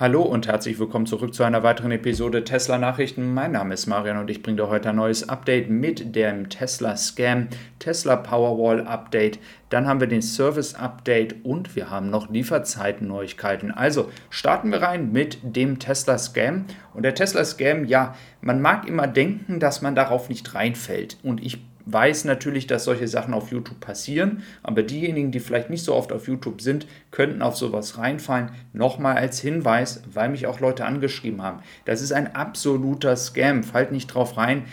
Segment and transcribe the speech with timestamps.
[0.00, 3.34] Hallo und herzlich willkommen zurück zu einer weiteren Episode Tesla Nachrichten.
[3.34, 6.96] Mein Name ist Marian und ich bringe dir heute ein neues Update mit dem Tesla
[6.96, 7.48] Scam,
[7.80, 9.40] Tesla Powerwall Update.
[9.70, 13.72] Dann haben wir den Service Update und wir haben noch Lieferzeiten-Neuigkeiten.
[13.72, 16.66] Also starten wir rein mit dem Tesla Scam.
[16.94, 21.16] Und der Tesla Scam, ja, man mag immer denken, dass man darauf nicht reinfällt.
[21.24, 21.58] Und ich
[21.92, 26.12] weiß natürlich, dass solche Sachen auf YouTube passieren, aber diejenigen, die vielleicht nicht so oft
[26.12, 28.50] auf YouTube sind, könnten auf sowas reinfallen.
[28.72, 31.62] Nochmal als Hinweis, weil mich auch Leute angeschrieben haben.
[31.84, 33.62] Das ist ein absoluter Scam.
[33.62, 34.64] Fallt nicht drauf rein.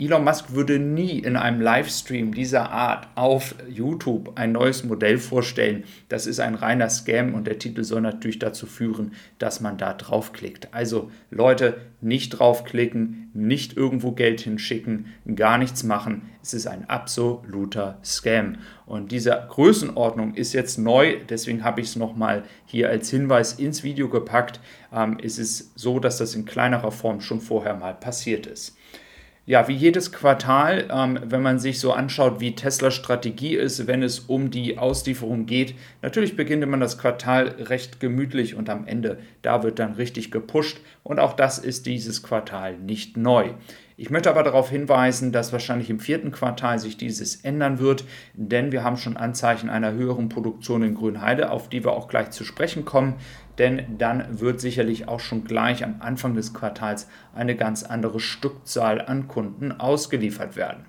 [0.00, 5.84] Elon Musk würde nie in einem Livestream dieser Art auf YouTube ein neues Modell vorstellen.
[6.08, 9.92] Das ist ein reiner Scam und der Titel soll natürlich dazu führen, dass man da
[9.92, 10.72] draufklickt.
[10.72, 15.04] Also Leute, nicht draufklicken, nicht irgendwo Geld hinschicken,
[15.36, 16.22] gar nichts machen.
[16.42, 18.56] Es ist ein absoluter Scam.
[18.86, 23.82] Und diese Größenordnung ist jetzt neu, deswegen habe ich es nochmal hier als Hinweis ins
[23.82, 24.60] Video gepackt.
[24.94, 28.78] Ähm, es ist so, dass das in kleinerer Form schon vorher mal passiert ist
[29.50, 34.04] ja, wie jedes Quartal, ähm, wenn man sich so anschaut, wie Teslas Strategie ist, wenn
[34.04, 39.18] es um die Auslieferung geht, natürlich beginnt man das Quartal recht gemütlich und am Ende,
[39.42, 43.54] da wird dann richtig gepusht und auch das ist dieses Quartal nicht neu.
[44.00, 48.72] Ich möchte aber darauf hinweisen, dass wahrscheinlich im vierten Quartal sich dieses ändern wird, denn
[48.72, 52.44] wir haben schon Anzeichen einer höheren Produktion in Grünheide, auf die wir auch gleich zu
[52.44, 53.16] sprechen kommen,
[53.58, 59.02] denn dann wird sicherlich auch schon gleich am Anfang des Quartals eine ganz andere Stückzahl
[59.02, 60.86] an Kunden ausgeliefert werden.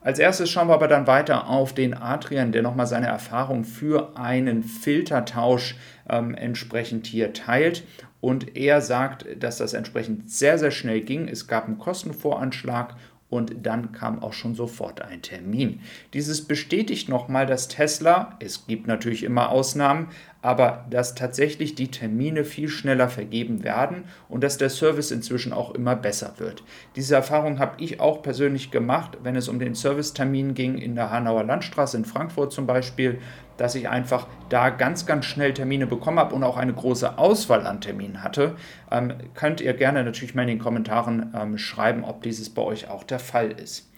[0.00, 4.16] Als erstes schauen wir aber dann weiter auf den Adrian, der nochmal seine Erfahrung für
[4.16, 5.76] einen Filtertausch
[6.08, 7.84] ähm, entsprechend hier teilt.
[8.20, 11.28] Und er sagt, dass das entsprechend sehr, sehr schnell ging.
[11.28, 12.96] Es gab einen Kostenvoranschlag
[13.30, 15.80] und dann kam auch schon sofort ein Termin.
[16.14, 20.08] Dieses bestätigt nochmal, dass Tesla, es gibt natürlich immer Ausnahmen,
[20.40, 25.74] aber dass tatsächlich die Termine viel schneller vergeben werden und dass der Service inzwischen auch
[25.74, 26.62] immer besser wird.
[26.96, 31.10] Diese Erfahrung habe ich auch persönlich gemacht, wenn es um den Servicetermin ging in der
[31.10, 33.18] Hanauer Landstraße in Frankfurt zum Beispiel,
[33.56, 37.66] dass ich einfach da ganz, ganz schnell Termine bekommen habe und auch eine große Auswahl
[37.66, 38.54] an Terminen hatte.
[38.90, 42.88] Ähm, könnt ihr gerne natürlich mal in den Kommentaren ähm, schreiben, ob dieses bei euch
[42.88, 43.90] auch der Fall ist.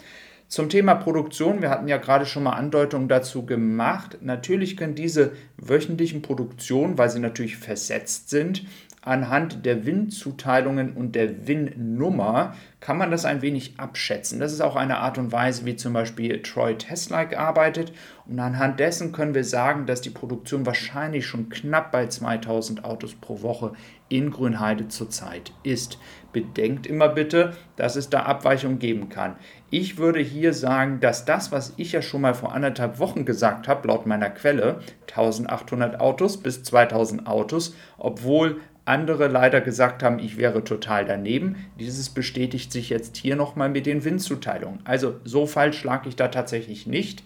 [0.51, 4.19] Zum Thema Produktion, wir hatten ja gerade schon mal Andeutungen dazu gemacht.
[4.21, 8.65] Natürlich können diese wöchentlichen Produktionen, weil sie natürlich versetzt sind,
[9.03, 14.41] anhand der WIN-Zuteilungen und der WIN-Nummer kann man das ein wenig abschätzen.
[14.41, 17.93] Das ist auch eine Art und Weise, wie zum Beispiel Troy Teslike arbeitet.
[18.27, 23.15] Und anhand dessen können wir sagen, dass die Produktion wahrscheinlich schon knapp bei 2000 Autos
[23.15, 23.73] pro Woche
[24.09, 25.99] in Grünheide zurzeit ist.
[26.33, 29.37] Bedenkt immer bitte, dass es da Abweichungen geben kann.
[29.71, 33.69] Ich würde hier sagen, dass das, was ich ja schon mal vor anderthalb Wochen gesagt
[33.69, 38.61] habe, laut meiner Quelle, 1800 Autos bis 2000 Autos, obwohl
[38.91, 41.57] andere leider gesagt haben, ich wäre total daneben.
[41.79, 44.81] Dieses bestätigt sich jetzt hier nochmal mit den Windzuteilungen.
[44.85, 47.23] Also so falsch lag ich da tatsächlich nicht.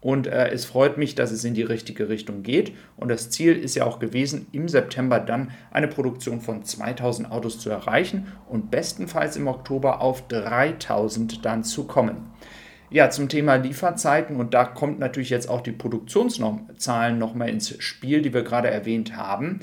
[0.00, 2.72] Und äh, es freut mich, dass es in die richtige Richtung geht.
[2.96, 7.58] Und das Ziel ist ja auch gewesen, im September dann eine Produktion von 2000 Autos
[7.58, 12.30] zu erreichen und bestenfalls im Oktober auf 3000 dann zu kommen.
[12.90, 18.22] Ja, zum Thema Lieferzeiten und da kommt natürlich jetzt auch die Produktionszahlen nochmal ins Spiel,
[18.22, 19.60] die wir gerade erwähnt haben.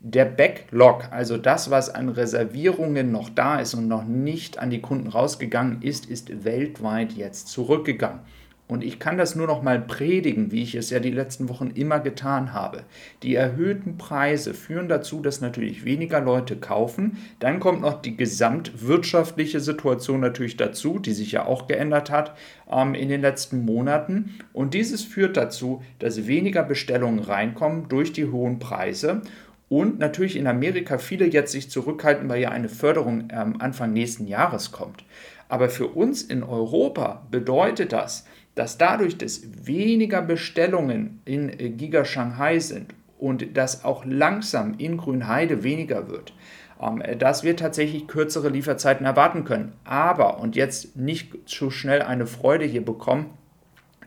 [0.00, 4.80] Der Backlog, also das, was an Reservierungen noch da ist und noch nicht an die
[4.80, 8.20] Kunden rausgegangen ist, ist weltweit jetzt zurückgegangen.
[8.68, 11.70] Und ich kann das nur noch mal predigen, wie ich es ja die letzten Wochen
[11.74, 12.84] immer getan habe.
[13.22, 17.16] Die erhöhten Preise führen dazu, dass natürlich weniger Leute kaufen.
[17.40, 22.36] Dann kommt noch die gesamtwirtschaftliche Situation natürlich dazu, die sich ja auch geändert hat
[22.70, 24.38] ähm, in den letzten Monaten.
[24.52, 29.22] Und dieses führt dazu, dass weniger Bestellungen reinkommen durch die hohen Preise.
[29.68, 34.26] Und natürlich in Amerika viele jetzt sich zurückhalten, weil ja eine Förderung ähm, Anfang nächsten
[34.26, 35.04] Jahres kommt.
[35.48, 42.04] Aber für uns in Europa bedeutet das, dass dadurch, dass weniger Bestellungen in äh, Giga
[42.04, 46.32] Shanghai sind und dass auch langsam in Grünheide weniger wird,
[46.80, 49.72] ähm, dass wir tatsächlich kürzere Lieferzeiten erwarten können.
[49.84, 53.26] Aber, und jetzt nicht zu schnell eine Freude hier bekommen,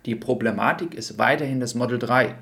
[0.05, 2.33] die Problematik ist weiterhin das Model 3.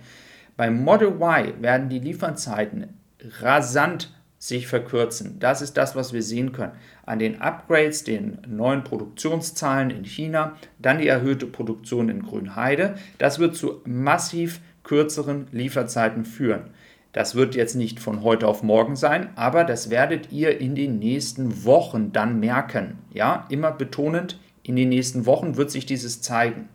[0.56, 2.99] Beim Model Y werden die Lieferzeiten
[3.42, 5.38] rasant sich verkürzen.
[5.40, 6.72] Das ist das, was wir sehen können.
[7.06, 12.96] An den Upgrades, den neuen Produktionszahlen in China, dann die erhöhte Produktion in Grünheide.
[13.18, 16.70] Das wird zu massiv kürzeren Lieferzeiten führen.
[17.12, 21.00] Das wird jetzt nicht von heute auf morgen sein, aber das werdet ihr in den
[21.00, 23.00] nächsten Wochen dann merken.
[23.14, 26.70] Ja, immer betonend, in den nächsten Wochen wird sich dieses zeigen.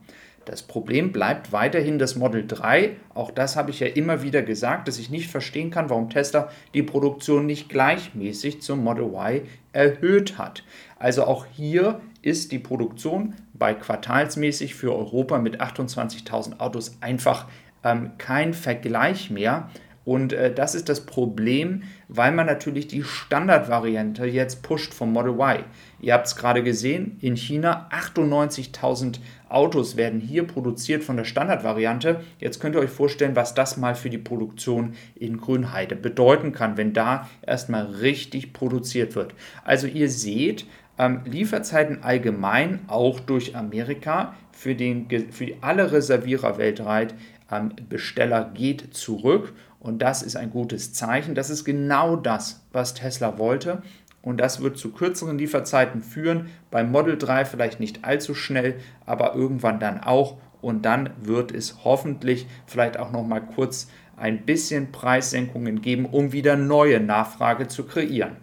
[0.44, 2.96] Das Problem bleibt weiterhin das Model 3.
[3.14, 6.50] Auch das habe ich ja immer wieder gesagt, dass ich nicht verstehen kann, warum Tesla
[6.74, 9.42] die Produktion nicht gleichmäßig zum Model Y
[9.72, 10.64] erhöht hat.
[10.98, 17.46] Also auch hier ist die Produktion bei quartalsmäßig für Europa mit 28.000 Autos einfach
[17.82, 19.70] ähm, kein Vergleich mehr.
[20.04, 25.32] Und äh, das ist das Problem, weil man natürlich die Standardvariante jetzt pusht vom Model
[25.32, 25.64] Y.
[26.00, 29.18] Ihr habt es gerade gesehen, in China 98.000
[29.48, 32.20] Autos werden hier produziert von der Standardvariante.
[32.38, 36.76] Jetzt könnt ihr euch vorstellen, was das mal für die Produktion in Grünheide bedeuten kann,
[36.76, 39.34] wenn da erstmal richtig produziert wird.
[39.64, 40.66] Also ihr seht,
[40.98, 47.14] ähm, Lieferzeiten allgemein auch durch Amerika für, den, für alle Reservierer weltweit
[47.50, 49.52] ähm, Besteller geht zurück
[49.84, 51.34] und das ist ein gutes Zeichen.
[51.34, 53.82] Das ist genau das, was Tesla wollte
[54.22, 56.48] und das wird zu kürzeren Lieferzeiten führen.
[56.70, 61.84] Beim Model 3 vielleicht nicht allzu schnell, aber irgendwann dann auch und dann wird es
[61.84, 67.84] hoffentlich vielleicht auch noch mal kurz ein bisschen Preissenkungen geben, um wieder neue Nachfrage zu
[67.84, 68.36] kreieren.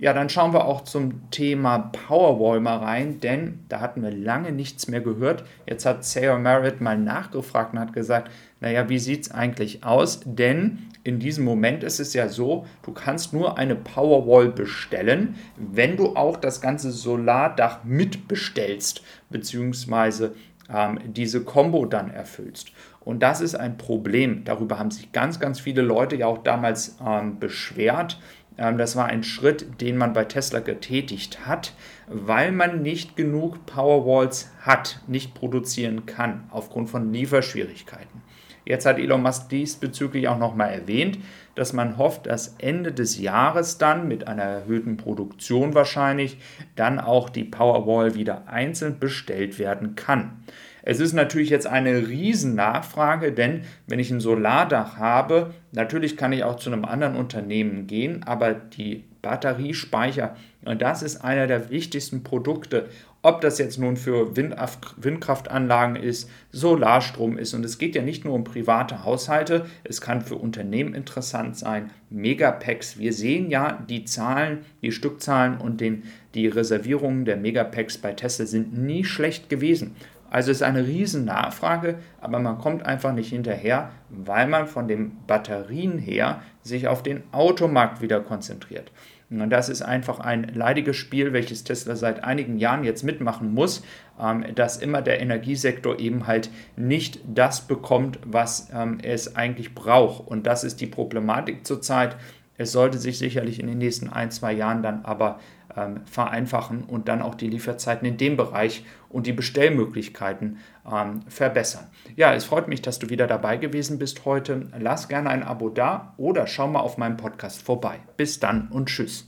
[0.00, 4.52] Ja, dann schauen wir auch zum Thema Powerwall mal rein, denn da hatten wir lange
[4.52, 5.44] nichts mehr gehört.
[5.66, 10.20] Jetzt hat Sarah Merritt mal nachgefragt und hat gesagt, naja, wie sieht es eigentlich aus?
[10.24, 15.96] Denn in diesem Moment ist es ja so, du kannst nur eine Powerwall bestellen, wenn
[15.96, 20.34] du auch das ganze Solardach mitbestellst, beziehungsweise
[20.68, 22.72] ähm, diese Combo dann erfüllst.
[23.00, 24.44] Und das ist ein Problem.
[24.44, 28.20] Darüber haben sich ganz, ganz viele Leute ja auch damals ähm, beschwert.
[28.58, 31.72] Ähm, das war ein Schritt, den man bei Tesla getätigt hat,
[32.08, 38.27] weil man nicht genug Powerwalls hat, nicht produzieren kann, aufgrund von Lieferschwierigkeiten.
[38.68, 41.18] Jetzt hat Elon Musk diesbezüglich auch nochmal erwähnt,
[41.54, 46.36] dass man hofft, dass Ende des Jahres dann mit einer erhöhten Produktion wahrscheinlich
[46.76, 50.42] dann auch die Powerwall wieder einzeln bestellt werden kann.
[50.82, 56.44] Es ist natürlich jetzt eine Riesennachfrage, denn wenn ich ein Solardach habe, natürlich kann ich
[56.44, 60.34] auch zu einem anderen Unternehmen gehen, aber die Batteriespeicher,
[60.64, 62.88] und das ist einer der wichtigsten Produkte,
[63.20, 67.52] ob das jetzt nun für Windkraftanlagen ist, Solarstrom ist.
[67.52, 71.90] Und es geht ja nicht nur um private Haushalte, es kann für Unternehmen interessant sein.
[72.08, 76.04] Megapacks, wir sehen ja die Zahlen, die Stückzahlen und den,
[76.34, 79.94] die Reservierungen der Megapacks bei Tesla sind nie schlecht gewesen.
[80.30, 84.88] Also es ist eine riesen Nachfrage, aber man kommt einfach nicht hinterher, weil man von
[84.88, 88.90] den Batterien her sich auf den Automarkt wieder konzentriert.
[89.30, 93.82] Und das ist einfach ein leidiges Spiel, welches Tesla seit einigen Jahren jetzt mitmachen muss,
[94.18, 100.26] ähm, dass immer der Energiesektor eben halt nicht das bekommt, was ähm, es eigentlich braucht.
[100.26, 102.16] Und das ist die Problematik zurzeit.
[102.56, 105.38] Es sollte sich sicherlich in den nächsten ein, zwei Jahren dann aber
[105.78, 110.58] ähm, vereinfachen und dann auch die Lieferzeiten in dem Bereich und die Bestellmöglichkeiten
[110.90, 111.86] ähm, verbessern.
[112.16, 114.68] Ja, es freut mich, dass du wieder dabei gewesen bist heute.
[114.78, 118.00] Lass gerne ein Abo da oder schau mal auf meinem Podcast vorbei.
[118.16, 119.27] Bis dann und tschüss.